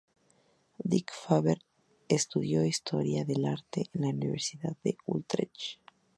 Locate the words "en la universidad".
3.93-4.75